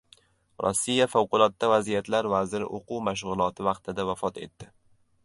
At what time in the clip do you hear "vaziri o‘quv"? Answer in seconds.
2.35-3.05